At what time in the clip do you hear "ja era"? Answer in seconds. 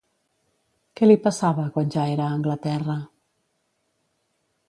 1.97-2.25